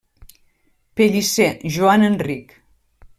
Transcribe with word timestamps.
Pellicer, 0.95 1.53
Joan 1.75 2.01
Enric. 2.11 2.59